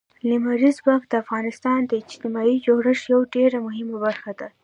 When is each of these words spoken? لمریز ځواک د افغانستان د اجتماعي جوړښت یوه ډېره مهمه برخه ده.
لمریز 0.29 0.75
ځواک 0.83 1.03
د 1.07 1.13
افغانستان 1.23 1.79
د 1.85 1.91
اجتماعي 2.01 2.55
جوړښت 2.65 3.03
یوه 3.11 3.25
ډېره 3.35 3.57
مهمه 3.65 3.97
برخه 4.05 4.31
ده. 4.39 4.47